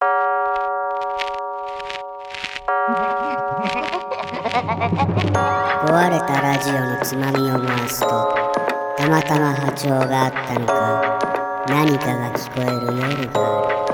[0.00, 0.06] 壊
[6.10, 8.06] れたラジオのつまみを回すと
[8.96, 11.18] たまたま波長があったのか
[11.68, 13.87] 何かが聞こえる夜がある。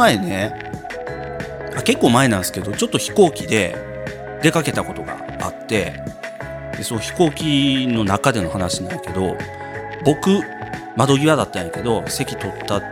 [0.00, 0.54] 前ね
[1.76, 3.76] あ結構前なんですけどちょっと飛行機で
[4.42, 5.92] 出かけたことがあって
[6.76, 9.36] でそう飛行機の中での話なんやけど
[10.04, 10.40] 僕
[10.96, 12.82] 窓際だったんやけど席取った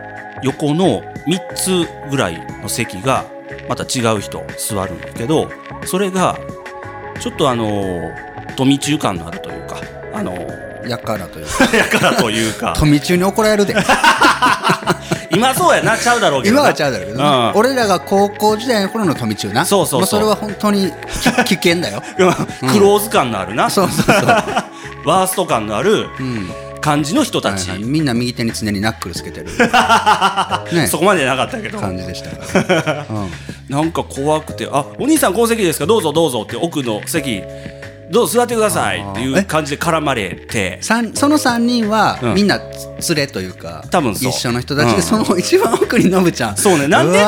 [0.43, 3.25] 横の3つぐらいの席が
[3.67, 5.49] また違う人座るんだけど
[5.85, 6.37] それが
[7.19, 9.81] ちょっとあのー富中感のあるというか
[10.13, 11.77] あのーやからというか。
[11.77, 12.73] やからというか。
[12.79, 13.75] 富中 に怒られるで
[15.31, 16.61] 今そうやなちゃうだろうけどな。
[16.61, 17.51] 今はちゃうだろうけど、うん。
[17.55, 19.65] 俺らが高校時代の頃の富中な。
[19.65, 20.01] そうそうそう。
[20.01, 20.91] もそれは本当に
[21.45, 22.01] き危険だよ。
[22.63, 22.69] うん。
[22.69, 24.15] クローズ感のあるな、そうそうそう、
[25.05, 26.49] ワースト感のあるうん。
[26.81, 27.87] 感じの人たち、はいはい。
[27.89, 29.47] みんな右手に常にナックルつけてる。
[30.73, 30.87] ね。
[30.87, 31.77] そこまでなかったけど。
[31.77, 32.63] 感じでした。
[32.63, 33.31] から、うん
[33.69, 35.85] なんか怖くて「あお兄さんこの席ですか？
[35.85, 37.43] どうぞどうぞ」って奥の席
[38.09, 40.79] どうぞ座ってくださいっていう感じで絡まれて。
[40.81, 42.33] 三その3人は、うん。
[42.35, 42.71] みんな連
[43.15, 45.01] れというか多分一緒の人たちで、うん。
[45.03, 46.57] その一番奥にノブちゃん。
[46.57, 46.87] そうね。
[46.87, 47.19] なんで？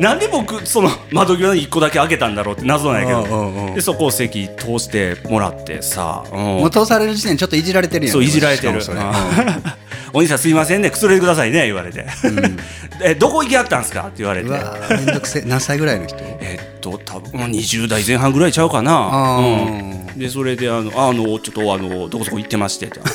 [0.00, 3.74] なんで僕その窓際に1個だけ開けたんだろうって謎なんやけど。
[3.74, 6.38] でそこを席通してもらってさ、うん。
[6.38, 8.80] もう通される時点でちょっといじられてるやんそういじられてる、
[10.12, 10.90] お兄さんすいませんね。
[10.90, 11.66] くつろいでくださいね。
[11.66, 12.06] 言われて、
[13.04, 14.02] えどこ行きはったんすか？
[14.02, 14.50] って言われて。
[14.50, 15.42] めんどくせえ。
[15.46, 16.16] 何歳ぐらいの人？
[16.40, 23.00] えっと多分まあ20代前半ぐらいちゃうかな、あうん、でそれであのあのちょっとあのどこそこ行ってましてって。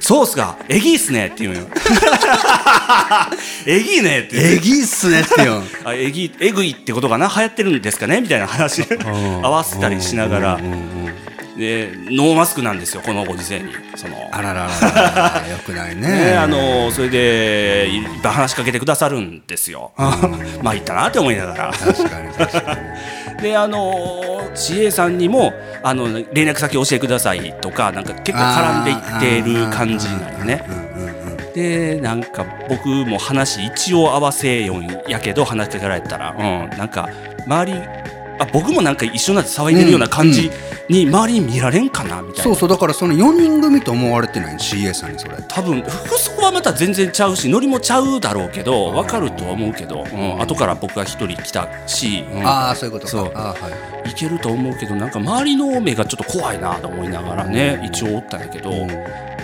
[0.00, 1.66] そうっすかえぎいっすねって言うのよ。
[3.66, 4.54] えぎいねって言う。
[4.54, 7.28] えぎっすねってよあえぎえぐいってことかな？
[7.32, 8.20] 流行ってるんですかね？
[8.20, 8.82] みたいな話。
[9.42, 10.60] 合わせたりしながら。
[11.56, 13.72] でノーマスクなんですよこのご時世に。
[13.94, 14.28] その。
[14.32, 16.00] あらららららよくないね。
[16.32, 19.92] ね、あのそれでいっぱい話しかけてくださるんですよ。
[20.62, 21.72] まあいったなって思いながら。
[21.72, 22.80] 確かに確かに
[23.42, 30.64] であの CA さんにもあの連絡先教えてくださいとかなんか結構絡んでいってる感じなんよね。
[31.54, 37.10] でなんか僕も話一応合わせよんやけど話しかけられたら、うん、なんか
[37.46, 37.78] 周り
[38.38, 40.50] あ僕もなんか一緒になって騒いでるような感じ
[40.88, 42.42] に周りに見られんかなみたいな。
[42.44, 45.36] そうそうだからその4人組と思われてないの CA さんにそれ。
[45.48, 52.46] 多分服装はまた全然ちゃうしノリもちゃうだろうけど分かるとは思うけど、うん、後から僕が一人来たし、うん。
[52.46, 53.10] ああそういうことか。
[53.10, 53.32] そう。
[53.34, 53.68] あーは
[54.06, 54.10] い。
[54.10, 58.70] いけると思うけどなんか周りの目がちょっと怖いなと思いながらね一応おったんやけど、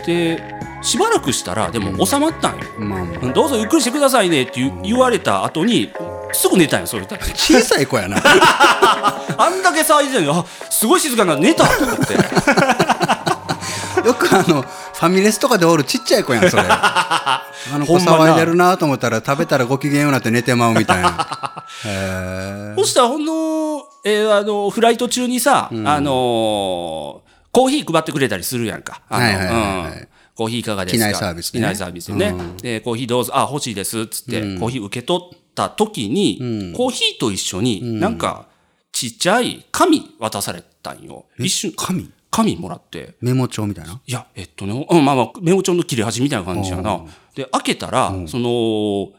[0.04, 0.42] で
[0.82, 3.32] しばらくしたらでも収まったんよ、うん。
[3.32, 5.92] どうぞゆっくりしてくださいねって言われた後に
[6.32, 8.16] すぐ寝たんよそういう人たち小さい子やな。
[8.22, 12.14] あんだけ騒いでたのにあすごい静かな寝たと思って。
[14.06, 16.62] よくあのファミレスとかでおるちっちゃい子やんそれ。
[16.68, 21.64] あの子騒いでるなと思ったら食べたらご機嫌ようになって寝てまうみたいな。
[21.84, 29.00] へそしたらほんの、えーあの、フライト中にさ、あのーコーヒー配ってくれたりするやんか。
[29.08, 29.54] はいはいはいはい。
[29.54, 30.08] うん。
[30.36, 31.06] コーヒーいかがですか？
[31.06, 31.60] 機内サービスね。
[31.60, 32.34] 機内サービスよね。
[32.62, 38.46] で、コーヒーどうぞ、あ、欲しいです、つって、コーヒー受け取った時に、コーヒーと一緒に、なんか、
[38.92, 41.26] ちっちゃい紙渡されたんよ。
[41.38, 42.10] 一瞬、紙？
[42.30, 43.16] 紙もらって。
[43.20, 44.00] メモ帳みたいな？
[44.06, 47.00] いや、えっとね、うん、まあまあ、メモ帳の切れ端みたいな感じやな。
[47.34, 49.10] で、開けたら、その、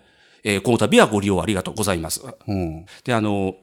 [0.46, 2.22] えーこの度はご利用ありがとうございます。
[2.48, 3.56] うんで、あの、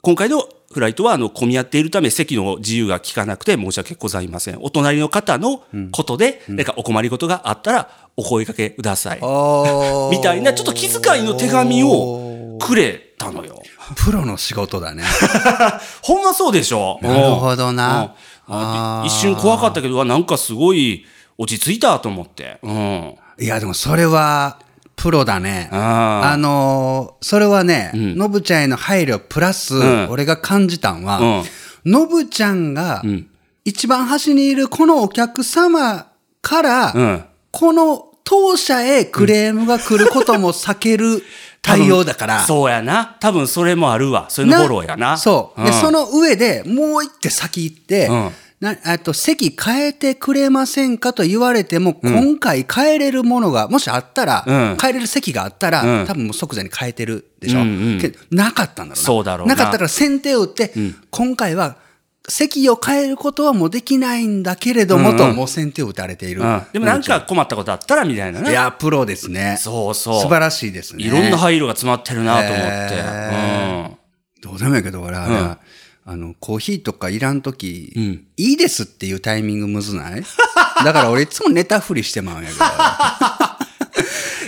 [0.00, 0.42] 今回の
[0.74, 4.58] フライトは、あの、混み合っているため、席の自由が利かなくて申し訳ございません。
[4.60, 5.62] お隣の方の
[5.92, 9.20] ことで、なんかお困りごとがあったら、お声掛けください。
[10.10, 13.62] みたいな、ちょっと気遣いの手紙をくれたのよ。
[14.04, 15.04] プロの仕事だね
[16.02, 18.14] ほんまそうでしょなるほどな
[19.04, 21.04] 一瞬怖かったけど、なんかすごい
[21.38, 22.58] 落ち着いたと思って。
[22.62, 23.14] うん。
[23.38, 24.58] いやでもそれは
[24.96, 31.44] プロだねああのーそれはね、のぶちゃんへの配慮プラス、ん俺が感じたんは、うん
[31.84, 33.26] のぶちゃんが、ん
[33.64, 36.06] 一番端にいるこのお客様
[36.42, 37.24] から、うん。
[37.50, 41.22] この当社へクレームが来ることも避ける
[41.62, 42.44] 対応だから。
[42.44, 43.16] そうやな。
[43.20, 44.26] 多分それもあるわ。
[44.28, 45.16] それのフォローやな。
[45.16, 45.62] そう。
[45.62, 48.30] で、んその上でもう一手先行って、うん
[48.64, 57.60] な、あと、席変えてくれませんかと言われても、今回変えれるものが、もしあったら、うん変えれる席があったら、うん多分もう即座に変えてるでしょ。
[58.00, 59.06] けどなかったんだろうな。
[59.06, 60.72] そうだろうななかったから先手を打って、
[61.10, 61.76] 今回は、
[62.26, 66.40] 席を変えることはもうできないんだけれども、と、もう先手を打たれている。
[66.40, 68.50] うんでもなんか困ったことあったらみたいなね。
[68.50, 69.58] いや、プロですね。
[69.60, 70.22] そうそう。
[70.22, 71.04] 素晴らしいですね。
[71.04, 72.94] いろんな配慮が詰まってるなと思って。
[72.94, 73.90] へ
[74.40, 75.56] どうでもいいけど、俺、あれうん
[76.06, 80.22] あの、コーヒーとかいらんとき、んいいですっていうタイミングむずない？
[80.84, 82.64] だから俺いつもネタ振りしてまうんやけど。
[82.64, 82.68] う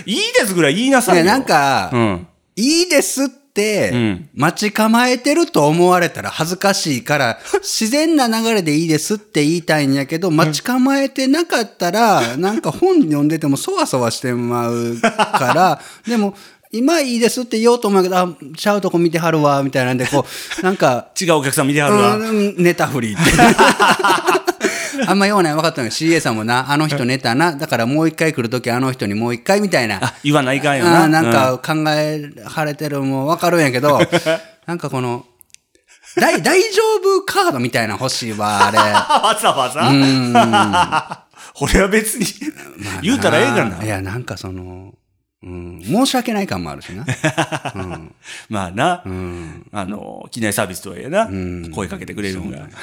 [0.09, 0.13] ん。
[0.13, 1.23] いいですぐらい言いなさいよ。
[1.23, 2.27] いや、なんか、うん。
[2.55, 16.35] いいですって、うん待ち構えてると思われたら恥ずかしいから、 自然な流れでいいですって言いたいんやけど、待ち構えてなかったら、なんか本読んでてもそわそわしてまうから、でも、
[16.77, 20.25] 今いいですって言おうと思うけど、あ、ちゃうとこ見てはるわ、みたいなんで、こ
[20.59, 22.15] う、 なんか、違うお客さん見てはるわ。
[22.15, 23.21] うん、ネタ振りって。
[25.05, 25.91] あんま言わない分かったのよ。
[25.91, 29.99] CA さんもな、あの人ネタな、だからもう一回来るときあの人にもう一回みたいな。
[30.03, 31.03] あ、言わないかんよあな。
[31.05, 33.99] ーなんか考えはれてるも分かるんやけど、
[34.65, 35.25] なんかこの、
[36.15, 38.79] 大大丈夫カードみたいなの欲しいわ、あれ。
[38.79, 39.51] うん、わざ？
[39.51, 41.27] わざ
[41.59, 42.25] 俺は別に、
[43.01, 43.83] 言うたらええからな。
[43.83, 44.93] いや、なんかその、
[45.47, 47.05] うん、申し訳ない感もあるしな。
[47.75, 48.15] うん
[48.49, 52.67] まあな、うんあの、機内サービスとはいえな、ん声かけてくれるんが。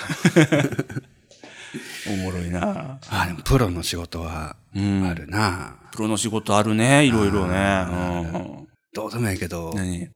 [2.06, 2.98] おもろいな。
[3.08, 5.76] あーでもプロの仕事はあるな。
[5.92, 7.86] プロの仕事あるね、いろいろね。
[7.90, 7.92] う
[8.38, 10.08] んどうでもいいけど、何？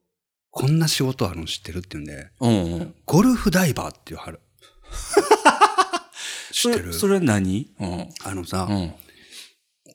[0.51, 2.95] こんな仕事あるの知ってるって言うんで、うんうん。
[3.05, 4.39] ゴルフダイバーっていうはる。
[6.51, 6.87] 知そってる？
[6.87, 7.69] れ、それ何？
[7.79, 8.09] うん。
[8.23, 8.93] あのさ、うん。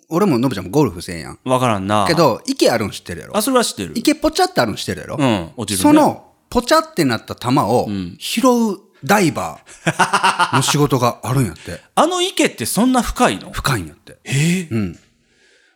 [0.09, 1.39] 俺ものぶちゃんもゴルフせんやん。
[1.45, 2.05] わからんな。
[2.07, 3.93] け、ど、池あるの知ってるやろあ、それは知ってる。
[3.95, 5.91] 池ポチャってあるの知ってるやろうん、落ちる、ね。
[5.91, 11.81] そ、の、ポチャってなった球をん拾うダイバーの仕事があるんやって。
[11.95, 13.51] あの池ってそんな深いの？
[13.51, 14.19] 深いんやって。
[14.25, 14.99] ええうん。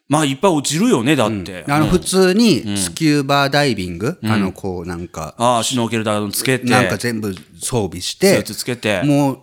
[0.09, 1.65] まあ、いっぱい落ちるよね、だって。
[1.69, 9.03] あの、うん普通にスキューバーダイビング、あの、こう、なんか、ああ、シュノーケルダウンつけて、なんか全部装備しスーて、ツつけて。
[9.03, 9.41] もう、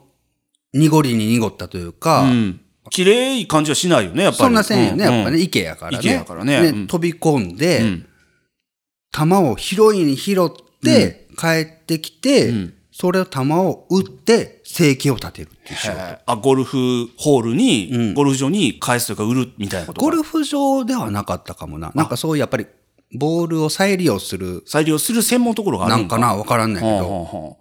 [0.74, 2.62] 濁りに濁ったというか、うん。
[2.90, 4.44] 綺麗い感じはしないよね、やっぱり。
[4.46, 5.98] そんなせんよね、うやっぱね、池やからね。
[6.00, 6.62] 池やからね。
[6.62, 6.88] でうん。
[6.88, 8.06] 飛び込んで、うん。
[9.12, 10.50] 球を拾いに拾っ
[10.84, 12.54] て、帰ってきて、
[12.92, 16.00] それを球を打って、生計を立てるっていう仕事。
[16.26, 20.06] あ、ゴルフホールに、ゴルフ場に返すとか売るみたいなことか。
[20.06, 21.92] ゴルフ場ではなかったかもな。
[21.96, 22.68] なんかそういうやっぱり、
[23.14, 27.58] ボールを再利用する、再利用する専門のところがあるなんかな、わからんないけど、ほうほ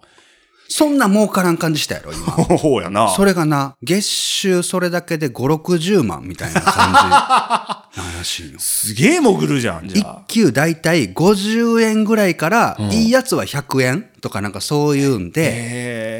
[0.67, 2.35] そんな儲からん感じしたやろ、今。
[2.55, 3.09] う ほうやな。
[3.15, 6.93] それがな、月収それだけで5、60万みたいな感じ
[8.01, 8.59] なんらしいよ。
[8.59, 10.33] すげえ潜るじゃん、じゃあ一。
[10.45, 15.51] 級だいたい50円ぐらいから、いいやつは100円とかなんかそういうんで、へ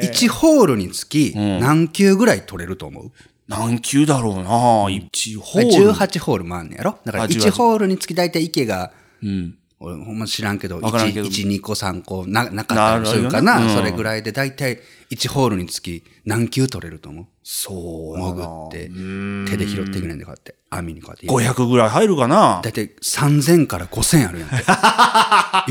[0.04, 0.12] え。
[0.14, 3.12] 1ホールにつき何球ぐらい取れると思う、
[3.48, 5.92] 何球だろうな一ホール。
[5.94, 6.98] ?18 ホールもあんねやろ？
[7.04, 8.92] だからあ18 1ホールにつきだいたい池が、
[9.24, 9.56] うん。
[9.86, 14.80] 俺ほんま知らんけど、わからんけど1、1 2個3個な、なかったりするかなねうんそれぐらいでだいたい
[15.12, 17.26] 1ホールにつき何球取れると思う？
[17.44, 18.90] そう潜って、
[19.52, 21.62] 手で拾っていくねんでこうやって、網にこうやって。
[21.62, 22.62] 500ぐらい入るかな？
[22.64, 24.56] だいたい3000から5000あるやんて。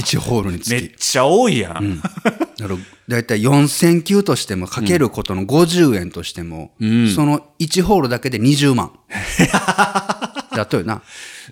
[0.00, 0.70] 1ホールにつき。
[0.70, 2.00] めっちゃ多いやん。
[2.00, 2.12] だか
[2.58, 2.68] ら、
[3.08, 8.92] だいたい4000球としても、かけることの50円としても、その1ホールだけで20万。
[10.56, 11.02] やっとるな。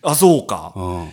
[0.02, 0.72] あ、そうか。
[0.76, 1.08] うん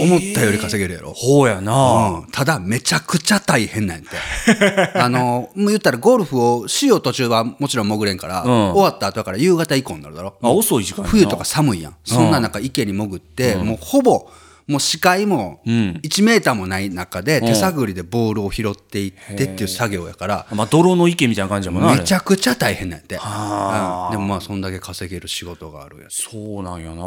[0.00, 1.12] 思ったより稼げるやろ。
[1.14, 4.08] ほうやなうんただ、めちゃくちゃ大変なんて。
[4.94, 10.34] あの、もう言ったらゴルフをしよう途中はもちろん潜れんから、ん終わった後だから夕方以降になるだろ。
[10.42, 11.96] あ、遅い時間冬とか寒いやん。
[12.04, 14.28] そんな中池に潜って、もうほぼ、
[14.66, 15.70] もう視界もん。
[16.02, 21.96] 1メーターもない中で手探りでボールを拾っていってっていう作業やから、まあ、泥の池みたいな感じやもんな。
[21.96, 23.18] めちゃくちゃ大変なんやって。
[23.20, 24.08] あ。
[24.10, 24.16] うん。
[24.16, 26.22] でもまあそんだけ稼げる仕事があるやつ。
[26.30, 27.02] そうなんやな。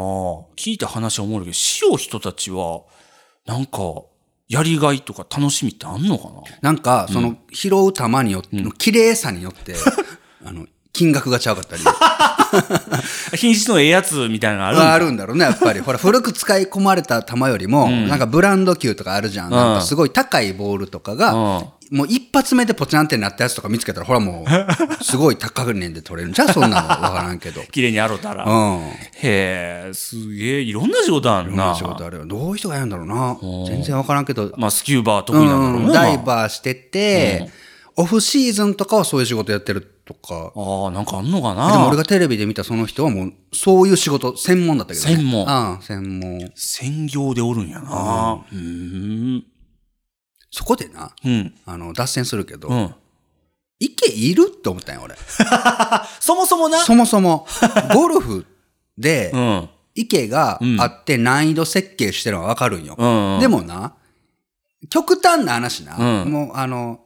[0.56, 2.82] 聞いた話は思うけど、しよう人たちは、
[3.46, 3.80] なんか、
[4.48, 6.28] やりがいとか楽しみってあんのか
[6.60, 6.70] な？
[6.70, 9.74] なんか、その拾う球によって、の綺麗さによって、
[10.44, 11.82] あの、金額がちゃうかったり。
[13.36, 15.80] 品質のええやつみたいなのあるんはだあるんだろうね、やっぱり。
[15.80, 19.50] ほら、古く使い込まれた球よりも、なんかブランド球とかあるじゃん。
[19.50, 21.34] なんかすごい高いボールとかが、
[21.90, 24.64] もう一発目でポチャンってなったやつとか見つけたら、ほらもう、
[25.04, 27.62] すごい高値で取れるんじゃん、そんなのわからんけど。
[27.70, 28.44] 綺麗に洗ったら。
[28.44, 28.80] うん。
[28.80, 28.90] へ
[29.22, 31.74] え、すげえ、いろんな仕事あるな。
[31.74, 32.26] 仕事あるよ。
[32.26, 33.36] どういう人がやるんだろうな。
[33.68, 35.86] 全然わからんけど、まあ、スキューバー得意なんだろうな。
[35.86, 37.48] うんダイバーしてて、
[37.94, 40.52] オフシーズンとかはそういう仕事やってるとか。
[40.54, 41.72] ああ、なんかあんのかな？
[41.72, 45.16] でも俺がテレビで見たその人はもう、そういう仕事、専門だったけどね。
[45.16, 46.52] 専門うん、専門。
[46.54, 48.44] 専業でおるんやな。
[48.50, 49.44] うん。
[50.50, 51.54] そこでな、うん。
[51.66, 52.94] あの、脱線するけど、うん。
[53.78, 55.16] 池いるって思ったんよ、俺。
[56.20, 56.78] そもそもな。
[56.78, 57.46] そもそも、
[57.92, 58.46] ゴルフ
[58.96, 59.68] でう、ん。
[59.96, 62.94] 池があって難易度設計してるのはわかるんよ。
[62.98, 63.94] うんうんでもな、
[64.88, 67.00] 極端な話な、うんもうあの、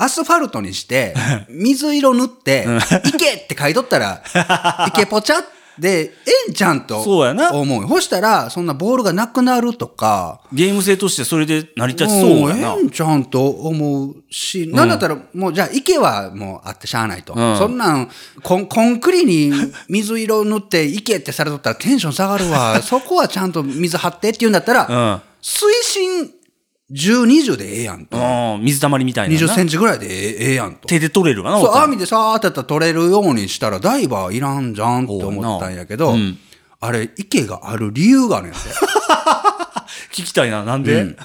[0.00, 1.14] アスファルトにして、
[1.48, 2.66] 水色塗って、
[3.04, 4.22] 池って書いとったら、
[4.88, 5.44] 池ポチャ
[5.78, 7.88] で、ええんちゃんとそうやな思うよ。
[7.88, 12.74] そしたら、そんなボールがなくなるとか、ゲーム性としてそれで成り立ちそうやな。
[12.78, 17.34] えんちゃんと思うし、なんだったら、もうじゃあ池はもうあってしゃあないと。
[17.34, 18.10] うんそんなん
[18.42, 19.52] コン、コンクリに
[19.88, 22.80] 水色塗って池ってされとったらテンション下がるわ。
[22.82, 25.20] そこはちゃんと水張ってって言うんだったら、うん。
[25.42, 26.30] 水深
[26.92, 28.16] 10、20でええやんと。
[28.16, 28.64] うん。
[28.64, 29.40] 水たまりみたいなな。
[29.40, 30.88] 20センチぐらいでええええやんと。
[30.88, 36.38] 手で取れるわな、そう、網でさーってやったら取れるようにしたらダイバーいらんじゃんって思ったんやけど、うん
[36.82, 38.70] あれ、池がある理由があるんやって。
[40.14, 40.64] 聞きたいな。
[40.64, 41.16] なんで、うん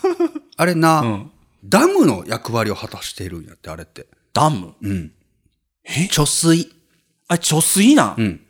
[0.58, 1.32] あれな、ん
[1.64, 4.06] ダムの役割を果たしてるんやって、あれって。
[4.34, 4.74] ダム？
[4.82, 5.12] うん。
[5.84, 6.08] え？
[6.12, 6.72] 貯水。
[7.28, 8.16] あ、貯水なん？
[8.18, 8.42] うん。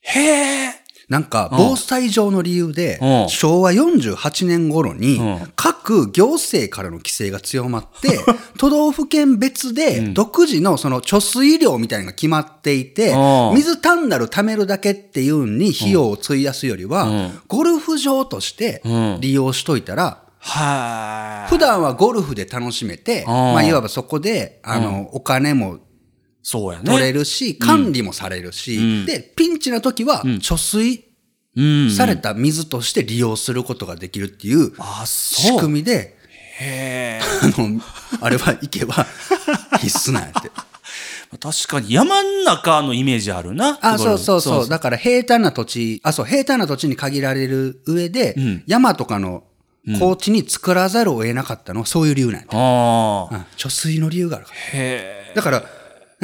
[0.00, 0.83] へえ。
[1.08, 3.28] なんか、防災上の理由で、うん。
[3.28, 8.20] 昭和48年頃にうん、各行政からの規制が強まって、
[8.58, 13.54] 都道府県別で独自のその貯水量みたいなのが決まっていてう、ん。
[13.54, 19.18] 水単なる貯めるだけっていうのに費用を費やすよりうはん、ゴルフ場としてうん。
[19.20, 23.26] 利用しといたら、は普段はゴルフで楽しめて、ん。
[23.26, 25.78] まあ、いわばそこで、あの、お金も
[26.44, 26.84] そうやね。
[26.84, 31.04] 取れるし、管理もされるし、んで、ピンチな時は、貯水
[31.56, 31.90] うん。
[31.90, 34.72] された水として利用することができるっていう。
[35.06, 36.16] 仕組みで、
[36.60, 37.20] へえ。
[37.42, 37.80] あの、
[38.20, 39.06] あれは行けば
[39.80, 40.50] 必須なんやって。
[41.40, 43.78] 確かに山ん中のイメージあるな。
[43.80, 44.64] あ、そうそうそう。
[44.66, 49.44] うだから平坦な土地、あ、そう、平坦な土地に限られる上で、ん山とかの
[49.98, 52.48] 高地に作らざるを得なかったのはそういう理由なんやて。
[52.52, 53.34] ああ。
[53.34, 54.56] うん貯水の理由があるから。
[54.58, 54.62] へ
[55.30, 55.32] え。
[55.34, 55.64] だから、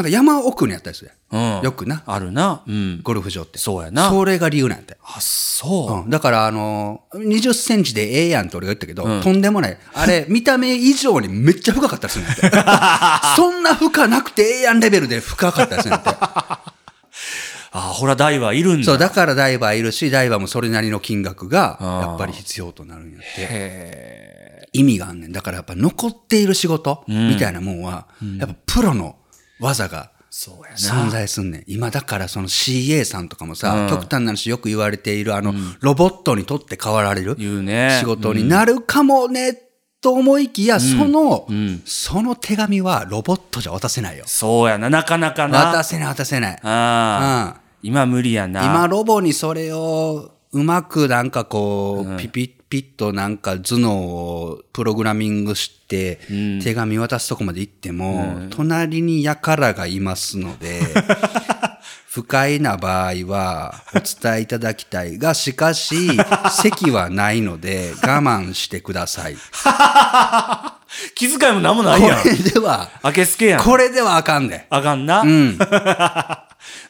[0.01, 1.63] なんか山奥にあったりするやんうん。
[1.63, 2.63] よくな、あるな。
[2.67, 3.01] うん。
[3.03, 3.59] ゴルフ場って。
[3.59, 4.97] そうやなそれが理由なんやて。
[5.05, 6.05] あ、そう。
[6.05, 9.79] うん、だから、あの20センチでええやんって俺が言ったけど、とんでもない。
[9.93, 12.41] あれ、 見た目以上にめっちゃ深かったりするんやって。
[13.37, 16.11] そんな深なくてええやんレベルで深かったりするんやって。
[17.73, 18.85] あ、ほら、ダイバーいるんだ。
[18.87, 23.27] そう、だからダイバーいるし、ダイバーもそれなりの金額が、やっぱり必要となるんやって。
[23.37, 25.33] へ意味があんねん。
[25.33, 28.07] だからやっぱ残っている仕事、みたいなもんは、
[28.39, 29.17] やっぱプロの
[29.61, 31.11] 技が存な。
[31.11, 31.65] 在すんねん。
[31.67, 37.97] 今だからその CA さんとかもさ、うん極端な話よく言われているあの、ロボットにとって変わられるね。
[38.01, 39.57] 仕事になるかもね、
[40.01, 44.25] と思いきや、その、んその手紙はロボットじゃ渡せないよ。
[44.27, 44.89] そうやな。
[44.89, 45.73] なかなかな。
[45.73, 46.61] 渡せない渡せない。
[46.63, 47.55] ああ。
[47.55, 48.63] うん今無理やな。
[48.65, 56.21] 今ロボにそれをうまくなんかこう、ピピッピッとなんか頭脳をプログラミングして、
[56.63, 60.81] 手紙渡すとこまで行っても、隣に輩がいますので、
[62.11, 66.11] 不快な場合はお伝えいただきたいが、しかし、
[66.51, 69.37] 席はないので我慢してください。
[71.15, 72.25] 気遣いもなんもないこやん。
[72.25, 73.63] れでは、あけすけやん。
[73.63, 74.67] これではあかんで。
[74.71, 75.21] あかんな。
[75.21, 75.59] うん。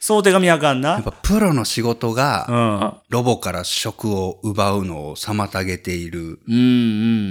[0.00, 1.02] その手紙あかんなやっ。
[1.02, 3.00] ぱプロの仕事が、うん。
[3.10, 6.58] ロボから職を奪うのを妨げているうんう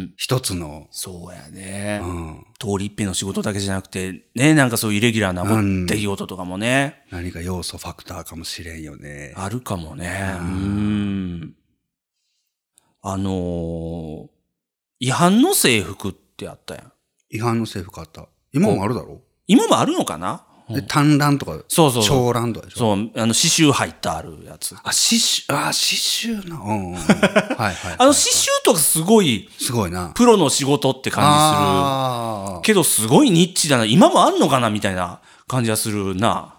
[0.05, 0.13] ん。
[0.17, 2.01] 一つの、そうやね。
[2.03, 9.33] うん、通り一遍の仕事だけじゃなくて、ね、なんかそういうイレギュラーなうん出来事とかもね、何か要素ファクターかもしれんよね。
[9.35, 10.35] あるかもね。
[10.39, 11.55] うん。
[13.01, 14.27] あのー
[15.01, 16.91] 違反の制服ってあったやん。
[17.29, 18.27] 違反の制服あった。
[18.51, 19.21] 今もあるだろ？
[19.47, 22.79] 今もあるのかな、で、単乱とか、そうそうそう長乱とかでしょ？
[22.79, 24.75] そう、あの、刺繍入ってあるやつ。
[24.75, 26.55] あ、刺繍、あ、刺繍な。
[26.57, 26.95] うん、うん。
[26.95, 27.03] はい
[27.57, 27.75] はい。
[27.97, 30.09] あの刺繍とかすごい、すごいな。
[30.15, 32.61] プロの仕事って感じあする。
[32.61, 33.85] けどすごいニッチだな。
[33.85, 36.53] 今もあんのかなみたいな感じがするな。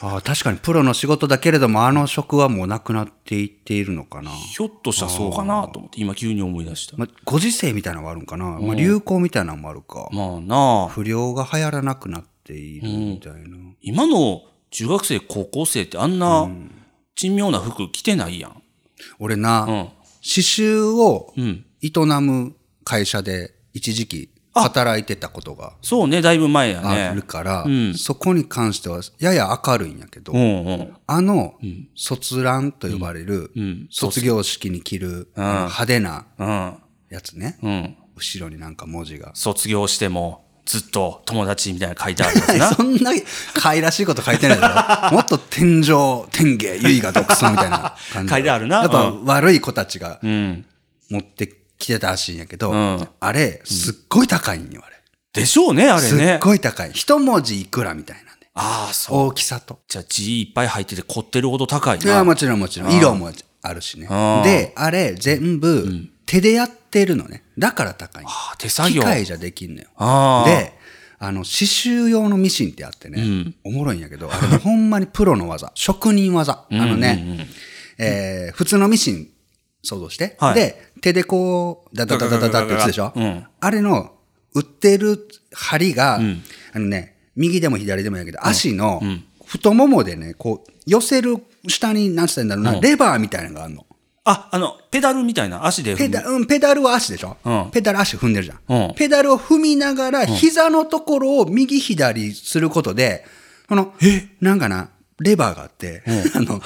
[0.00, 0.20] ーあー。
[0.20, 4.30] 確かにプロの仕事だけれども、あの職はもうなくなっていっているのかな。
[4.30, 6.96] ひょっとしたらそうかなと思って、今急に思い出した。
[6.96, 8.44] まあ、ご時世みたいなのもあるんかな。
[8.60, 10.08] まあ、流行みたいなのもあるか。
[10.12, 13.56] まあなあ、不良が流行らなくなっているみたいな。
[13.82, 16.48] 今の中学生、高校生ってあんな
[17.14, 18.62] 珍妙な服着てないやん。
[19.18, 19.68] 俺な、うん。
[19.68, 21.64] 刺繍をうん。
[21.82, 27.22] 営む会社で一時期働いてたことがそうね、だいぶ前やあるね。
[27.22, 30.96] から、うんそこに関してはやや明るいんやけど、うんうん。
[31.06, 31.54] あの、
[31.94, 33.86] 卒欄と呼ばれる、うん。
[33.90, 36.74] 卒業式に着る、派手なうん。
[37.10, 37.96] やつね、うん。
[38.16, 39.32] 後ろになんか文字が。
[39.34, 42.70] 卒業してもずっと友達みたいなの書いてあるな。
[42.74, 43.12] そんな、
[43.54, 48.32] 可愛らしいこと書いてないだろ もっと天井、天下、唯我独尊みたいな感じ。
[48.34, 50.66] 書いてあるなやっぱう悪い子たちがうん。
[51.08, 54.96] 持ってきてたらしいんやけど、うんあれ、すっごい高いんよ、あれ。
[55.32, 56.38] でしょうね、あれすっね。
[56.42, 56.90] ごい高い。
[56.92, 58.48] 一文字いくらみたいなんで。
[58.54, 59.18] ああ、そう。
[59.28, 59.78] 大きさと。
[59.86, 62.24] じゃあ字いっぱい入ってて凝ってるほど高いいや、な。
[62.24, 62.92] もちろんもちろん。
[62.92, 63.30] 色も
[63.62, 64.08] あるしね
[64.44, 67.44] で、あれ全部手でやってるのね。
[67.56, 68.24] だから高い。
[68.26, 69.02] ああ手作業。
[69.02, 69.88] 機械じゃできんのよ。
[70.44, 70.72] で、
[71.18, 76.66] あの、刺繍用のミシンってあってね、おもろいんやけど、あれもほんまにプロの技、 職人技。
[76.70, 77.46] あのね、
[77.98, 79.28] えー普通のミシン
[79.82, 84.12] 想像して、はいで、手でこう、ダダダダダダって打つでしょ、うんあれの、
[84.54, 86.16] 売ってる針が、
[86.72, 89.00] あのね、右でも左でもやけど、足の
[89.44, 91.36] 太ももでね、こう、寄せる
[91.68, 93.85] 下に、なんつったんだろうな、レバーみたいなのがあるの。
[94.28, 95.98] あ、あの、ペダルみたいな足で踏む。
[95.98, 97.70] ペダ,、うん、ペダルは足でしょ、うん。
[97.70, 98.94] ペダル足踏んでるじゃん,、うん。
[98.94, 103.24] ペダルを踏みながら、膝のところを右左することで、
[103.68, 103.94] この、
[104.40, 104.90] なんかな、
[105.20, 106.02] レバーがあって、
[106.34, 106.60] あの、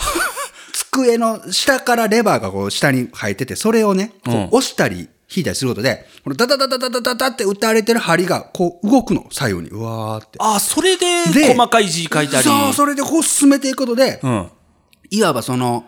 [0.73, 4.45] 机の下からレバーがこう下に入ってて、それをね、こううん。
[4.52, 9.69] 押したり引いたりすることで、このダダダダダダダダって打たれてる針がこう動くの、左右に。
[9.69, 10.38] うわーって。
[10.40, 12.43] あ、それでで細かい字書いたり。
[12.43, 14.49] そう、それでこう進めていくことで、うん。
[15.11, 15.85] いわばその、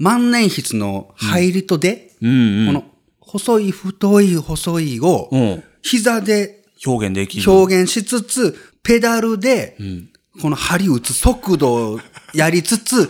[0.00, 2.66] 万年筆の入りとで、うんうん。
[2.66, 2.84] この
[3.20, 7.50] 細い太い細いをうん膝で表現できる。
[7.50, 9.76] 表現しつつ、ペダルで
[10.40, 12.00] この針打つ速度を
[12.32, 13.08] やりつつ。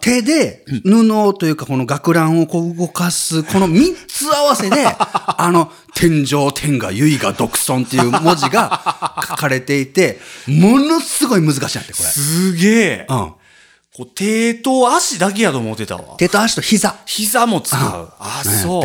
[0.00, 12.86] 手で布というかこの学ランをこう動かす、この3つ合わせで、 あの、天上天下唯我独尊っていう文字が書かれていて、ものすごい難しいんやって、こすげえ。
[12.98, 13.06] れ。
[13.08, 13.32] うん。
[14.00, 16.16] こう手と足だけやと思ってたわ。
[16.16, 16.96] 手と足と膝。
[17.04, 18.12] 膝も使う。
[18.18, 18.82] あ、そう。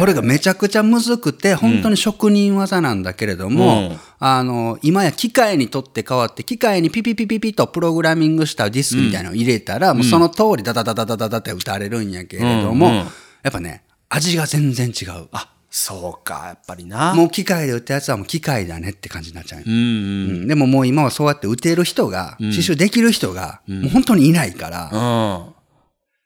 [0.00, 13.06] 俺がめちゃくちゃむずくて、本当に職人技なんだけれども、うんあの、今や機械にとって変わって、機械にピピピピピとプログラミングしたディスクみたいなのを入れたら、もうその通りダダダダダダダって打たれるんやけれども、うんうん
[13.42, 15.26] やっぱね、味が全然違う。
[15.32, 17.14] あ、そうか、やっぱりな。
[17.14, 19.62] もう機械で打ったやつはもう機械だねって感じになっちゃう。
[19.64, 19.78] うんうん。
[19.78, 25.54] うんでももう今はそうやって打てる人が、刺繍できる人が、もう本当にいないから、うん。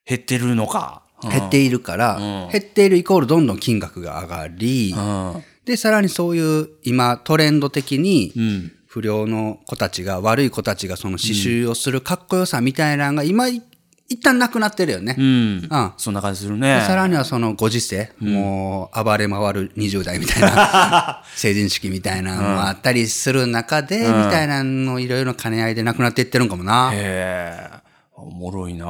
[0.05, 1.03] 減ってるのか。
[1.23, 5.45] 減っているから、うん減っているイコールどんどん金額が上がり、うん。
[5.65, 8.73] で、さらにそういう今トレンド的に、うん。
[8.89, 13.63] 不良の子たちが、悪い子たちがその刺繍をするかっこよさみたいなのが今、い
[14.09, 15.17] 一旦なくなってるよね。
[15.19, 15.25] うん。
[15.25, 16.85] うんそんな感じするね。
[16.87, 26.91] さらにはそのご時世、もう暴れ回る20代みたいな 成人式みたいなのもあったりする中で、みたいなのいろいろ兼ね合いでなくなっていってるんかもな。
[26.93, 27.71] へえ。
[28.15, 28.87] おもろいな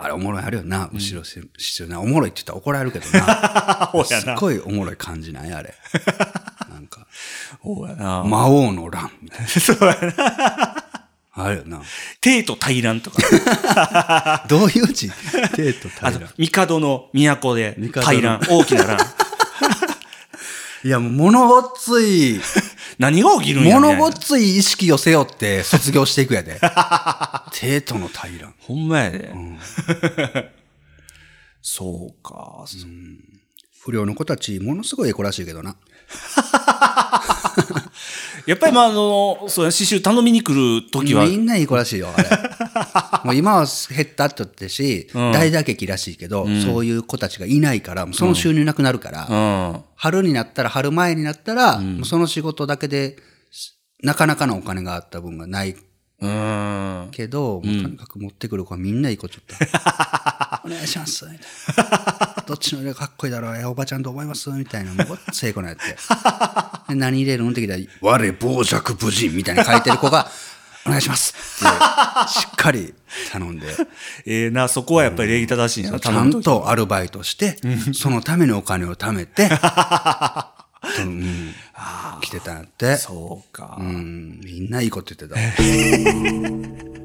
[0.00, 0.88] あれおもろいあるよな。
[0.92, 2.00] 後ろし、後ろな。
[2.00, 3.88] おもろいって言ったら怒られるけどな。
[3.90, 5.52] ほうすっごいおもろい感じない？
[5.52, 5.74] あれ。
[6.72, 7.06] なんか。
[8.24, 10.87] 魔王の乱みたいそうやな。
[11.38, 11.44] な。
[11.44, 11.82] あるよな。
[12.20, 14.44] 帝都大乱とか。
[14.48, 15.10] どういう字？
[15.54, 18.98] 帝都あ平と、帝の都で大乱、大きな乱。
[20.84, 22.40] いや、もう物ごっつい、
[22.98, 26.60] 何が起きるんや物ごっつい意識を背負って卒業していくやで。
[27.52, 28.54] 帝都の平乱。
[28.58, 29.32] ほんまやで。
[31.62, 32.64] そうか。
[33.80, 35.76] 不良の子たち、ものすごいエコらしいけどな。
[38.46, 42.28] やっぱりまあ、あの、そうや、刺繍頼みに来る時は、みんないい子らしいよ、あれ。
[43.24, 49.34] もう今は減ったって言ってるし、うん大打撃らしいけど、そういう子たちがいないから、その収入なくなるから、う
[49.74, 49.80] ん。
[49.96, 53.16] 春になったら、春前になったら、もうその仕事だけで、
[54.02, 55.74] なかなかのお金があった分がない
[56.20, 57.08] うん。
[57.12, 60.62] けど、もうとにかく持ってくる子はみんないい子ちょった。
[60.66, 61.24] お願いします。
[61.26, 62.44] みたいな。
[62.46, 64.50] どっちの色がかっこいいだろうえおばちゃんと思います？
[64.50, 64.92] みたいな。
[64.94, 65.82] もうごっつい子のやって。
[66.88, 70.28] で何入れるのって聞いたら、我傍若無人みたいな書いてる子が、
[70.86, 72.94] お願いしますって、しっかり
[73.30, 73.66] 頼んで、
[74.26, 77.58] ええな、そこはやっぱり礼儀正しいんやな、ちゃん頼む時とアルバイトして、
[77.92, 79.50] そのためにお金を貯めて、
[80.82, 81.54] うん、
[82.20, 82.96] 来てたんやって。
[82.96, 83.76] そうか。
[83.78, 85.40] うん、みんないいこと言ってた。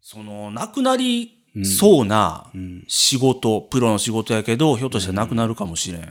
[0.00, 2.50] その、なくなりそうな
[2.86, 6.02] 仕事、プロの仕事やけど、ひょっとしたらなくなるかもしれん。
[6.02, 6.04] っ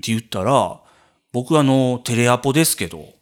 [0.00, 0.80] て言ったら、
[1.32, 3.14] 僕あの、テレアポですけど、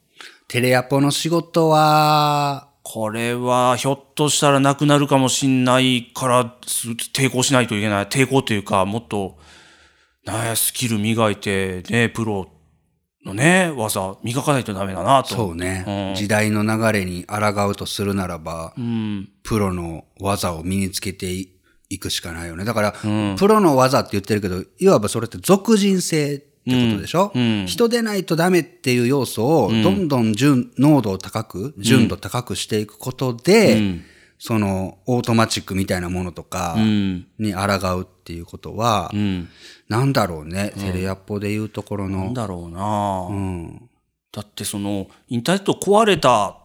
[0.47, 8.07] テレアポの仕事は、これはひょっとしたらなくなるかもしんないから、す抵抗しないといけない。
[8.07, 9.39] 抵抗というか、もっと、
[10.27, 12.47] なんや、スキル磨いて、ね、プロ
[13.25, 15.35] のね、技磨かないとダメだなと。
[15.35, 19.31] そうね、うん時代の流れに抗うとするならば、うん。
[19.43, 22.67] プロの技を身につけていくしかないよね。
[22.67, 34.01] だから、プロの技って言ってるけど、いわばそれって属人性ってことでしょ、うんうん人でないとダメっていう要素をどんどん純、濃度を高く、純度高くしていくことで、
[34.39, 37.27] その、オートマチックみたいなものとかうん。
[37.39, 39.49] に抗うっていうことは、うん。
[39.89, 42.25] なんだろうね、テレアポでいうところの。
[42.25, 43.89] なんだろうな、うん。
[44.33, 46.59] だってその、インターネット壊れた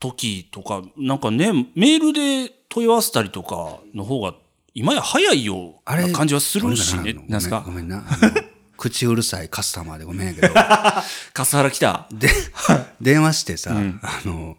[0.00, 4.34] 時とか、なんかね、メールで問い合わせたりとかの方が、
[4.72, 7.12] 今や早いようあれな感じはするしね。
[7.12, 8.04] んすかごめんな。
[8.76, 10.54] 口うるさいカスタマーでごめんやけど。
[11.32, 12.06] 笠原来た。
[12.12, 12.28] で、
[13.00, 14.56] 電話してさ、うんあの、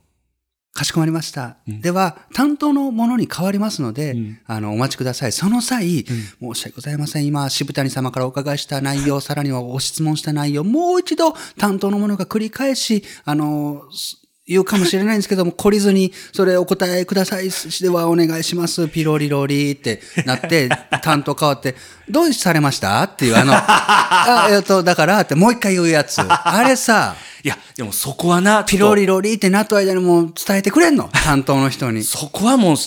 [0.78, 1.58] かしこまりました。
[1.66, 5.32] では、担当のものに変わりますので、あの、お待ちください。
[5.32, 7.26] その際、申し訳ございません。
[7.26, 17.50] 今、渋谷様からお伺いした内容、 さらにはご質問した内容、もう一度担当のものが繰り返し、あの、す言うかもしれないんですけども、懲りずに、それお答えください。
[17.82, 18.88] ではお願いします。
[18.88, 20.70] ピロリロリってなって、
[21.04, 21.76] 担当変わって、
[22.10, 23.04] どうされました？
[23.04, 26.22] っていう、あの、あ、えっと、だからってもう一回言うやつ。
[26.22, 31.10] あれさ、いや、でもそこはな、ピロリロリってなった間にもう伝えてくれんの？
[31.12, 32.04] 担当の人に。
[32.04, 32.78] そこはもう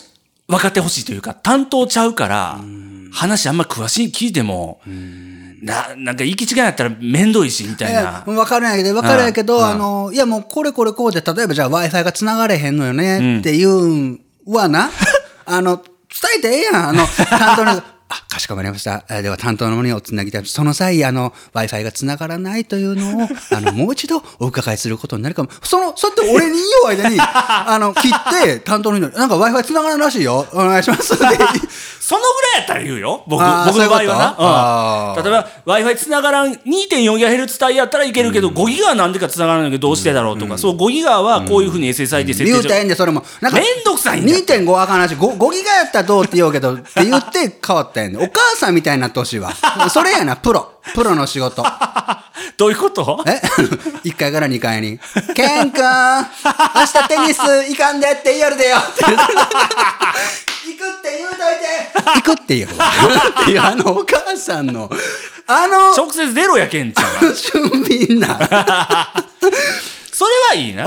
[0.48, 2.58] 分かってほしいというか、担当ちゃうから、
[3.12, 4.80] 話あんま詳しい聞いても、
[5.60, 8.24] な、なんか行き違いやったら面倒いし、みたいな。
[8.26, 14.90] わかるんやけど、わかるんやけど、うんあの、いやもうこれこれこうで、例えばじゃあ Wi-Fi が繋がれへんのよねっていうんはな、
[15.44, 16.88] あの、伝えてええやん。
[16.88, 19.04] あの、担当の、あ、かしこまりました。
[19.08, 20.46] えでは担当のものにおつなぎたい。
[20.46, 25.48] その際、あの、Wi-Fi が繋がらないというのを、 あの、もう一度お伺いすることになるかも。
[25.62, 30.44] その、そうやって俺に言う間に、 あの、切って、担当の人に、なんか Wi-Fi 繋がらんらしいよ。
[30.52, 31.16] お願いします。
[31.16, 31.24] で
[32.00, 33.22] そのぐらいやったら言うよ。
[33.28, 34.10] 僕、僕の場合はな。
[34.10, 34.34] うん。
[34.38, 43.22] あー例えば、Wi-Fi 繋がらん 2.4GHz 帯やったらいけるけど、5ギガはなんでか繋がらないけど、どうしてだろうとか、そう、5ギガはこういうふうに SSI で設定言うたらええんで、それも。
[43.40, 48.18] なんか、めんどくさいんだよ2.5あかん話、5, 5ギガやったらどうって言おうけど、って言って変わったやんね。
[48.18, 49.52] お母さんみたいになってほしいわ。
[49.90, 50.80] それやな、プロ。
[50.94, 51.64] プロの仕事。
[52.56, 53.24] どういうこと？
[53.26, 53.40] え
[54.04, 54.98] ?1 階から2階に。
[55.34, 56.24] ケンくん、明
[56.86, 59.04] 日テニス行かんでって言るでよって。
[59.04, 62.10] 行くって言うといて。
[62.16, 62.68] 行くって言う
[63.44, 64.90] ていう、あの、お母さんの、
[65.46, 67.34] あの、直接ゼロやけんちゃう。
[67.34, 68.38] 俊敏な。
[70.12, 70.84] それはいいな。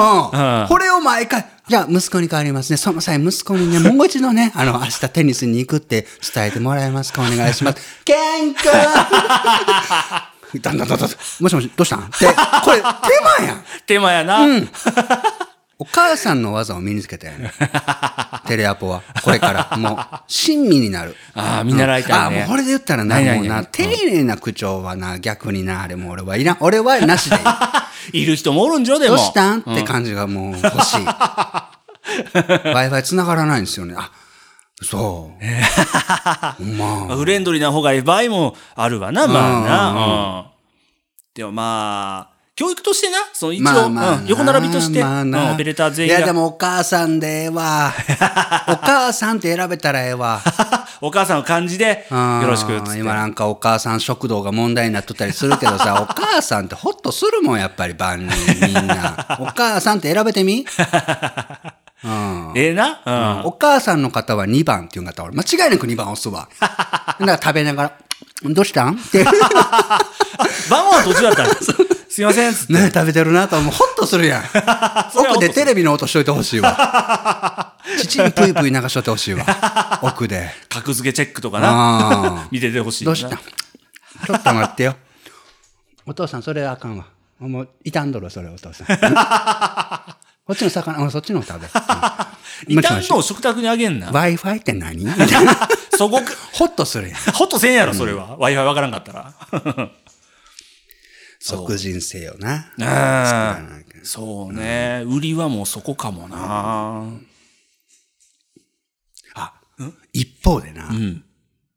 [0.61, 0.67] うん。
[0.67, 2.77] これを毎回、じゃあ息子に変わりますね。
[2.77, 7.77] その際息子にね、 もう一度ね、あの、明日テニスに行くって伝えてもらえますかお願いします。
[8.03, 8.13] ケ
[8.45, 8.71] ン君
[10.61, 11.09] だんだんだんだん。
[11.39, 11.99] もしもし、どうしたん？
[12.01, 12.25] って、
[12.63, 12.83] これ、手
[13.41, 13.63] 間やん。
[13.87, 14.39] 手間やな。
[15.83, 17.51] お母さんの技を身につけたよね。
[18.47, 19.01] テレアポは。
[19.21, 19.77] これから。
[19.77, 21.13] もう、親身になる。
[21.35, 22.39] ああ、見習いたいあ、ね。
[22.39, 26.57] もうこれで言ったらな、もうな、丁寧な口調はな、逆にな、あれもう俺はいらん。
[26.61, 27.39] 俺はなしでい
[28.13, 28.23] い。
[28.23, 29.17] いる人もおるんじゃでも。
[29.17, 30.99] どうしたんって感じがもう欲しい。
[32.33, 33.95] Wi-Fi 繋がらないんですよね。
[33.97, 34.09] あ、
[34.81, 35.33] そ
[36.61, 36.65] う。
[36.65, 37.17] まあ。
[37.17, 40.45] フレンドリーな方がいい場合もあるわな、まあな。
[40.47, 40.53] うん
[41.33, 43.89] でもまあ、教育としてな、その一応、
[44.27, 46.17] 横並びとして、まあなうんオペレーター全員が。
[46.19, 47.91] いや、でもお母さんでええわ。
[48.69, 50.39] お母さんって選べたらええわ。
[51.01, 52.99] お母さんの感じで、うんよろしくっつって。
[52.99, 59.37] 今なんかお母さん食堂が問題になっとったりするけどさ、 お母さんってホッとするもん、やっぱり万人みんな。
[59.39, 60.63] お母さんって選べてみ？
[62.03, 62.51] うん。
[62.55, 66.47] ええな、うんお母さんの方は2番っていう方は、間違いなく2番押すわ。
[66.59, 67.91] だから食べながら、
[68.43, 68.89] どうした？
[68.89, 69.23] んって。
[69.23, 71.49] 晩ご飯途中だったら、
[72.09, 72.73] すいません、つって。
[72.73, 73.71] ね食べてるなと思う。
[73.73, 74.43] ホッとするやん。
[75.15, 77.75] 奥でテレビの音しといてほしいわ。
[77.99, 79.99] 父にぷいぷい流しといてほしいわ。
[80.01, 80.49] 奥で。
[80.69, 82.47] 格付けチェックとかあな。
[82.51, 83.09] 見ててほしいな。
[83.09, 83.35] どうした？
[83.35, 84.95] んちょっと待ってよ。
[86.05, 87.05] お父さん、それあかんわ。
[87.39, 88.87] もう、傷んどるわそれ、お父さん。
[90.45, 91.67] こっちの魚、うんそっちの食べ。
[92.67, 94.11] 一旦の食卓にあげんな。
[94.11, 95.03] Wi-Fi って何？
[95.03, 95.69] みたいな。
[95.97, 96.19] そこ、
[96.53, 97.19] ホッとするやん。
[97.33, 98.37] ほっとせんやろ、それは。
[98.37, 99.33] Wi-Fi わからんかったら。
[101.39, 102.71] 即人性よな。
[104.03, 105.03] そうね。
[105.05, 107.05] 売りはもうそこかもな。
[109.35, 109.53] あ、
[110.11, 110.89] 一方でな、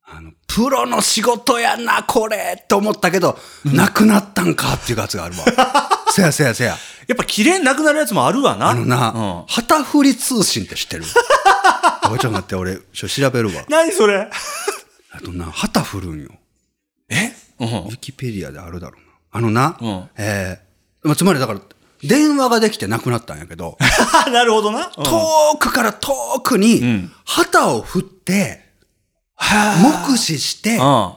[0.05, 5.45] あの、プロの仕事やな、これと思ったけど、なくなったんかっていうやつがあるわ。
[6.15, 6.77] せやせやせや。
[7.07, 8.69] やっぱ綺麗になくなるやつもあるわな。
[8.71, 11.05] あのな、うん旗振り通信って知ってる？
[12.11, 13.65] おいちょっと待って、俺、ちょ調べるわ。
[13.69, 14.29] 何それ？
[15.13, 16.31] あとな、旗振るんよ。
[17.09, 17.33] え？
[17.61, 17.71] うんウ。
[17.91, 19.07] ィキペディアであるだろうな。
[19.33, 21.61] あのな、うんえーまあつまりだから、
[22.03, 23.79] 電話ができてなくなったんやけど、
[24.33, 24.91] なるほどな。
[24.97, 28.65] うん遠くから遠くにん、旗を振って、
[30.11, 31.13] 目視して、うん。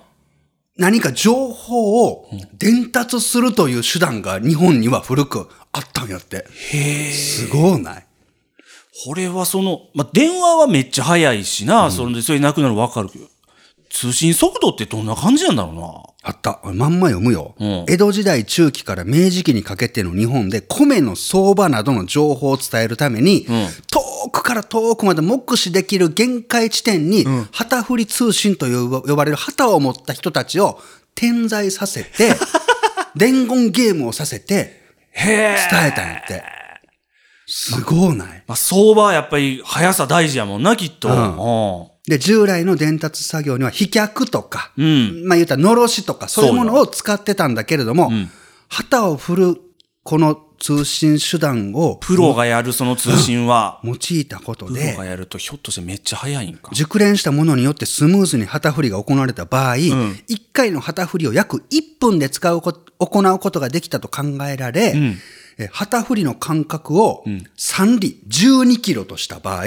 [0.80, 6.46] 何か情報を伝達するという手段が日本には古くあったんやって。
[6.72, 7.12] へえ。
[7.12, 8.06] すごない
[9.06, 13.28] これはその、まあ、電話はめっちゃ早いしな、それでそれなくなるの分かるけど、
[13.90, 16.60] 通信速度ってどんな感じなんだろあった。
[16.74, 17.56] まんま読むよ。
[17.60, 23.68] うん江戸時代中期から明治期にかけての日本で米の相場などの情報を伝えるために、うん
[24.22, 30.82] 遠くから遠くまで目視できる限界地点に、旗振り通信と呼ばれる旗を持った人たちを
[31.16, 32.36] 点在させて、
[33.16, 35.58] 伝言ゲームをさせて、へえ。
[35.72, 36.44] 伝えたんやって。
[37.48, 41.08] すごないまあ、相場はやっぱり速さ大事やもんな、きっと。
[41.08, 41.12] う
[41.96, 45.24] んで、従来の伝達作業には飛脚とか、うん。
[45.26, 48.30] まあ言ったら、のろしとか、そういうものを使ってたんだけれども、ん
[48.68, 49.62] 旗を振る、
[50.04, 56.72] この通信手段を、プロがやるその通信は、用いたことプロでが、やるとひょっとしてめっちゃ速いんか。
[56.74, 60.20] 熟練したものによってスムーズに旗振りが行われた場合、1
[60.52, 65.16] 回の旗振りを約1分で使うこ行うことができたと考えられ、え
[65.68, 67.24] 旗振りの間隔を
[67.58, 69.66] 3里12キロとした場合、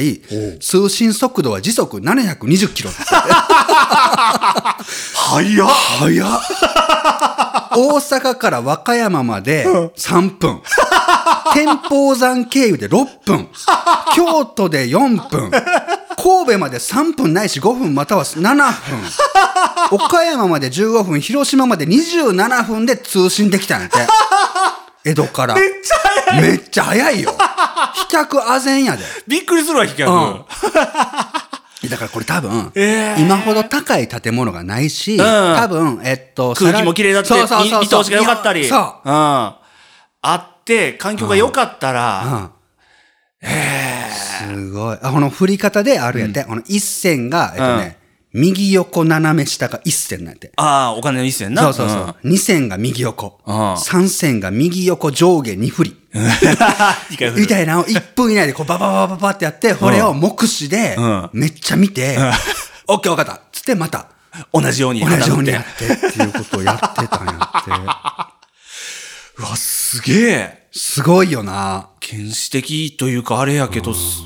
[0.61, 2.91] 通信速度は時速720キロ。
[5.15, 6.41] 速っ早っ
[7.75, 10.61] 大阪から和歌山まで3分。
[11.55, 13.49] 天保山経由で6分。
[14.15, 15.51] 京都で4分。
[16.17, 18.73] 神戸まで3分ないし5分または7分。
[19.91, 24.07] 岡山まで15分、広島まで27分で通信できたんやて。
[25.05, 25.55] 江戸から。
[25.55, 27.35] めっちゃ早いめっちゃ早いよ。
[27.95, 29.05] 飛脚あぜんやで。
[29.27, 30.11] びっくりするわ、飛脚。
[30.11, 30.45] うん
[31.91, 38.69] だからこれ多分、えー今ほど高い建物がないし、ん多分、えっと、空気も綺麗だって、そうそうそうそう見見通しが良かったり。
[38.69, 39.09] そう。
[39.09, 39.13] うん。
[39.13, 39.59] あ
[40.35, 42.51] って、環境が良かったら、
[43.43, 44.99] すごい。
[45.03, 46.45] あ、この振り方であるやんて。
[46.45, 47.99] この一線が、えっとね、
[48.35, 50.53] 右横斜め下が一線なんやて。
[50.57, 51.63] ああ、お金の一銭な。
[51.63, 52.17] そうそうそう。
[52.25, 53.79] 二線が右横うん。
[53.79, 55.97] 三線が右横上下に振り。
[56.15, 56.27] うん。
[57.11, 62.17] 一回振るみたいなのを1分以内でこうバババババってやって、これを目視でうんめっちゃ見て、
[62.89, 63.43] オッケー分かった。
[63.53, 64.09] つってまた
[64.53, 67.71] 同じように同じようにねやってっていうことをやってたんやって。
[69.39, 70.69] うわ、すげえ。
[70.73, 71.89] すごいよな。
[72.01, 74.23] 原始的というかあれやけど、す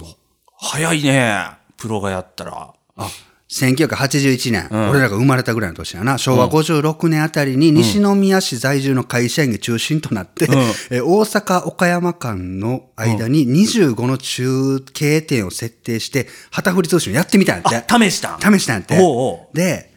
[0.61, 1.49] 早いね。
[1.77, 2.73] プロがやったら。
[2.97, 3.11] あ、
[3.49, 6.19] 1981年、俺らが生まれたぐらいの年やな。
[6.19, 10.49] 昭和56年あたりに西宮市在住の会社員が中心となって、
[10.91, 17.95] え大阪岡山間の間に25の中継点を設定して、旗振り通信をやってみたんやって。
[17.95, 18.59] あ、試したん？
[18.59, 18.99] 試したんやって。
[18.99, 19.93] おうおうで、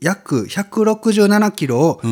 [0.00, 2.02] 約167キロを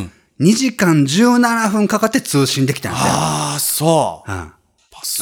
[0.40, 3.09] 2時間17分かかって通信できたんやって。
[3.11, 4.33] ああ、そう。
[4.33, 4.52] うん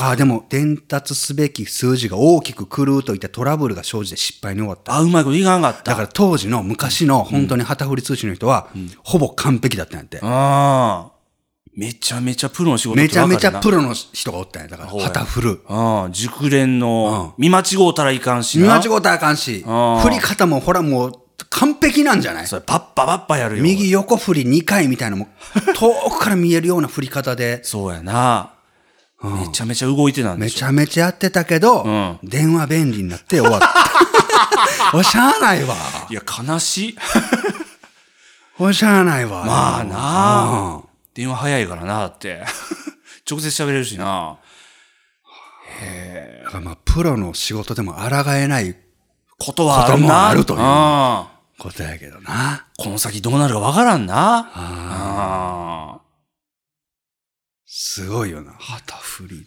[0.00, 4.94] ああ、でも伝達すべき数字が大きく狂うといったトラブルが生じて失敗に終わった。
[4.94, 5.82] あ、うまいこといかんかった。
[5.92, 8.68] だから当時の昔の本当に旗振り通信の人は、
[9.02, 10.18] ほぼ完璧だったんやって。
[10.22, 11.12] ああ。
[11.74, 13.78] めちゃめちゃプロの仕事めちゃめちゃプロ。
[13.78, 14.68] ロの人がおったんや。
[14.68, 15.62] だから旗振る。
[15.68, 18.64] ああ、熟練の、見間違うたらいかんしな。
[18.78, 21.12] 見間違うたらあかんし、あ振り方もほらもう
[21.48, 22.46] 完璧なんじゃない？
[22.48, 23.62] それパッパパッパやるよ。
[23.62, 25.28] 右横振り2回みたいなのも、
[25.74, 28.52] 遠くから見えるような振り方で、 そうやな。
[29.22, 30.54] めちゃめちゃ動いてたんでしょ。
[30.54, 33.74] めちゃめちゃやってたけど、ん電話便利になって終わった。
[34.96, 35.74] おしゃあないわ。
[36.08, 36.98] いや、悲しい。
[38.58, 39.44] おしゃあないわ。
[39.44, 40.80] まあなあ。
[41.14, 42.42] 電話早いからな、だって。
[43.30, 44.38] 直接喋れるしな。
[46.44, 48.76] だからまあ、プロの仕事でも抗えない
[49.38, 50.28] ことはあることもな。
[50.28, 50.58] あるという
[51.58, 52.66] ことやけどな。
[52.76, 54.50] この先どうなるかわからんな。
[54.52, 55.99] ああ
[57.72, 58.52] すごいよな。
[58.58, 59.46] 旗振り。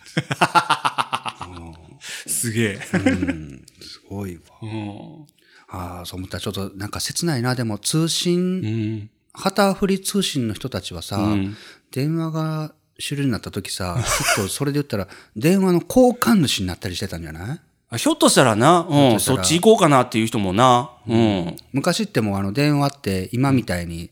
[2.25, 2.79] すげえ。
[2.93, 4.41] うん、すごいわ。
[4.61, 5.25] うん
[5.75, 7.53] ああ、そう思ったらちょっとなんか切ないな。
[7.55, 9.09] でも通信、うん。
[9.33, 11.57] 旗振り通信の人たちはさ、ん
[11.91, 13.97] 電話が主流になった時さ、
[14.35, 17.59] ちょっとそれで言ったら、 電話の交換主になったりしてたんじゃない？
[17.89, 18.87] あひょっとしたらな、
[19.19, 20.91] そっち行こうかなっていう人もな。
[21.07, 21.55] うん。
[21.73, 24.11] 昔ってもうあの電話って今みたいに、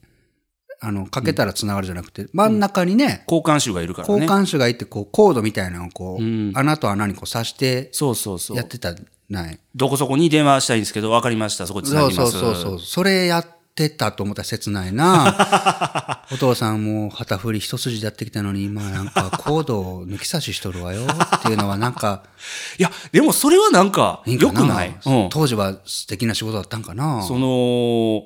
[0.83, 4.13] あの、かけたら繋がるじゃなくて、真ん中にね、交換手がいるからね。
[4.15, 8.65] 交換手がいて、こう、コードみたいなのをこう、うん穴と穴にこう刺してそうそうそうやっ。
[8.65, 8.95] てた
[9.29, 9.59] ない？
[9.75, 11.67] どこそこに電話したいんですけど、わかりました。
[11.67, 12.31] そこ繋そうぎます。
[12.31, 12.79] そうそうそう。
[12.79, 16.25] それやってたと思ったら切ないな。
[16.33, 22.23] お父さんもう旗振り一筋でやってきたのに、今なんかコードを抜き差ししとるわよっていうのはなんか、
[22.79, 24.31] いや、でもそれはなんか、い？
[24.33, 24.83] いんか良くな？
[24.83, 25.29] いうん。
[25.29, 27.21] 当時は素敵な仕事だったんかな？
[27.21, 28.23] その、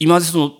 [0.00, 0.50] 今までその、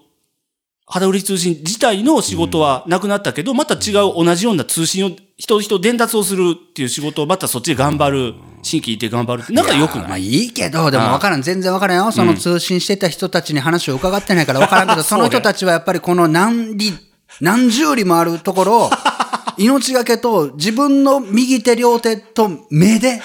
[0.90, 12.11] 肌売り通信自体の仕事はなくなったけど、また違う同じような通信を、人と人伝達をするっていう仕事をまたそっちで頑張る、新規いて頑張るって、なんか良くまあないいいけど、でも分からん、全然分からんよ。
[12.11, 16.98] その通信してた人たちに話を伺ってないから分からんけど、 その人たちはやっぱりこの何里、
[17.42, 18.90] 何十里もあるところを、
[19.59, 23.20] 命がけと自分の右手両手と目で、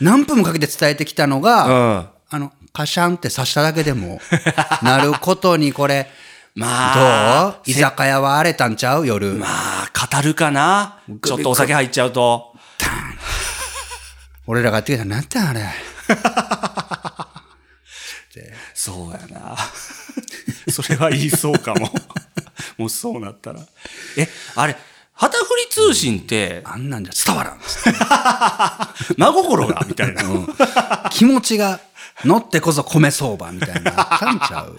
[0.00, 2.06] 何分もかけて伝えてきたのが、うん。
[2.28, 4.20] あの、カシャンって刺しただけでも、
[4.82, 6.10] なることにこれ、
[6.56, 7.62] まあ、どう？
[7.66, 9.06] 居酒屋は荒れたんちゃう？
[9.06, 9.34] 夜。
[9.34, 11.00] まあ、語るかな？
[11.22, 12.54] ちょっとお酒入っちゃうと。
[14.48, 15.66] 俺らがやってきたら、なんてあれ？
[18.74, 19.56] そうやな。
[20.72, 21.90] それは言いそうかも。
[22.78, 23.60] もうそうなったら。
[24.16, 24.76] え、あれ、
[25.12, 27.60] 旗振り通信って、あんなんじゃ伝わらん。
[29.16, 30.22] 真心が、みたいな。
[31.10, 31.80] 気持ちが
[32.24, 33.92] 乗ってこそ米相場みたいな。
[33.96, 34.78] あったんちゃう？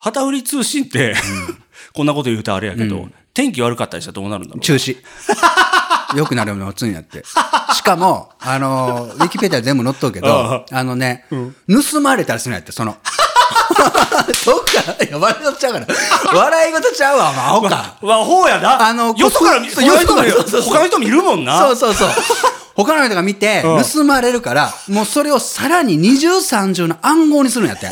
[0.00, 1.14] 旗振り通信って、
[1.92, 4.96] こんなこと言うとあれやけど、天気悪かったりしたらどうなるんだろう中止。
[6.16, 7.22] よくなるのはつんやって。
[7.74, 11.26] しかも、あの、ウィキペディア全部載っとうけど、あのね、
[11.92, 12.96] 盗まれたりするんやって、その。
[14.46, 15.86] どっか、いや、笑い事ちゃうから。
[16.38, 17.96] 笑い事ちゃうわ、まあ、アホか。
[18.02, 18.88] わ、ほうやな。
[18.88, 20.32] あのよそからよそから
[20.62, 21.58] 他の人もいるもんな。
[21.58, 22.10] そうそうそう。
[22.74, 27.88] 他の人が見て、うん盗まれるから、もうそれをさらに二重三重の暗号にするんやって。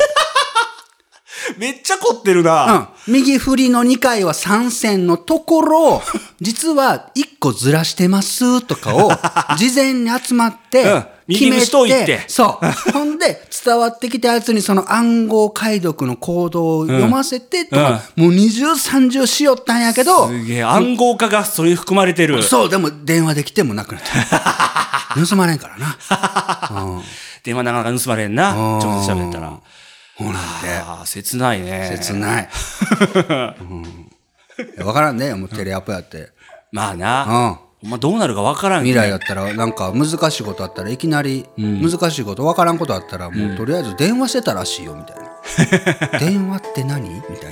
[1.57, 2.73] めっちゃ凝ってるうな。
[2.73, 2.89] ん。
[3.07, 6.01] 右振りの2回は3線のところ、
[6.41, 9.11] 実は1個ずらしてますとかを、
[9.57, 12.91] 事前に集まって、決め口といてそう。
[12.91, 22.41] ほんで、伝わってきたやつにその暗号解読のコードを読ませてとか、もう二重三重しよったんやけど、すげえ、暗号化がそれに含まれてる。
[22.43, 25.25] そう、でも電話できてもなくなった。
[25.27, 26.81] 盗まれんからな。
[26.83, 27.01] うん。
[27.43, 28.51] 電話なかなか盗まれんな。
[28.51, 29.53] うん直接喋ったら。
[30.17, 30.69] ほうなんで。
[30.69, 31.89] ああ、切ないね。
[31.95, 32.49] 切ない。
[33.61, 33.83] うん
[34.59, 36.31] いやわからんね、もうテレアポやって。
[36.71, 37.23] まあうな。
[37.23, 37.59] ん。
[37.83, 45.17] まあどうなるかわからん未来やったらなんか難しいことあったらいきなり難しいこと分からんことあったらもうとりあえず電話してたらしいよみたい
[46.11, 47.07] な 電話って何？
[47.07, 47.51] みたい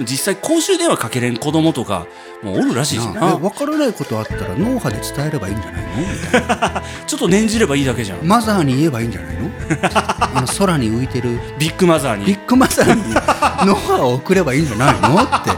[0.00, 2.06] 実際公衆電話かけれん子供とか
[2.42, 3.20] もうおるらしいしな。
[3.32, 5.88] な分からないことあったら脳波で伝えればいいんじゃないの？
[6.00, 8.24] みたいなちょっと念じればいいだけじゃん。
[8.24, 9.50] マザーに言えばいいんじゃないの？
[9.82, 11.40] あの空に浮いてる。
[11.58, 12.26] ビッグマザーに。
[12.26, 13.14] ビッグマザーに
[13.66, 15.22] 脳波を送ればいいんじゃないの？
[15.22, 15.50] って。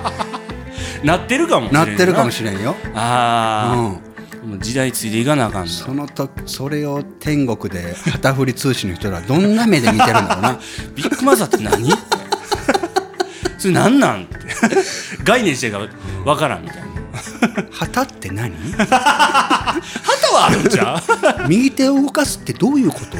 [1.06, 1.94] なってるかもしれんな。
[1.94, 2.74] ってるかもししれんよ。
[2.94, 4.00] ああ、
[4.44, 5.68] うん、時代ついていかなあかんの。
[5.68, 10.58] その時それを天国で旗振り通信の人らはどんな目で見てるんだろうな。
[10.94, 11.90] ビッグマザーって何？
[13.60, 14.24] それ何なん？
[14.24, 14.38] って。
[15.22, 15.88] 概念してるから
[16.24, 16.88] わからんみたいな。
[17.70, 18.52] 旗って何？
[18.72, 18.96] 旗
[20.32, 20.96] はあるんじゃ
[21.44, 23.18] ん右手を動かすってどういうこと？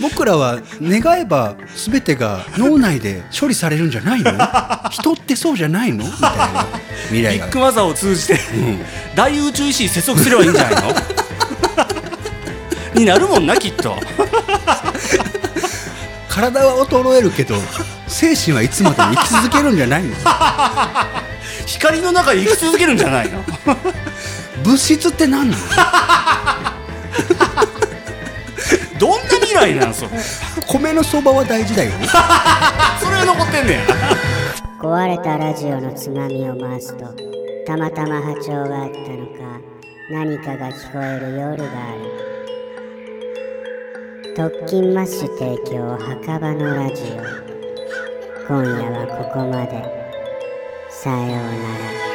[0.00, 4.32] 僕らは願えば全てが脳内で処理されるんじゃないの？
[4.90, 6.04] 人ってそうじゃないの？
[6.04, 6.66] みたいな
[7.08, 7.48] 未ビ来が。
[7.48, 8.40] ッグマザーを通じて、
[9.14, 10.92] 大宇宙石に接続すればいいんじゃないの？
[12.94, 13.94] になるもんなきっと。
[16.28, 17.54] 体は衰えるけど
[18.12, 20.14] 精神はいつまでも生き続けるんじゃないの？
[21.66, 23.42] 光の中で生き続けるんじゃないの？
[24.62, 25.62] 物質って何なの？
[28.98, 30.10] どんな未来なんそれ？
[30.68, 31.90] 米の相場は大事だよ。
[33.00, 33.80] それが残ってんねや。
[34.80, 37.06] 壊れたラジオのつまみを回すと
[37.66, 39.60] たまたま波長があったのか
[40.12, 42.02] 何かが聞こえる夜がある。
[44.34, 47.41] 特勤マッシュ提供墓場のラジオ
[48.52, 49.82] 今夜はここまで。
[50.90, 51.32] さような
[52.06, 52.11] ら。